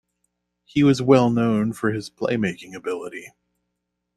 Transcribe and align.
He 0.65 0.81
was 0.81 0.99
well 0.99 1.29
known 1.29 1.73
for 1.73 1.91
his 1.91 2.09
playmaking 2.09 2.73
ability. 2.73 3.33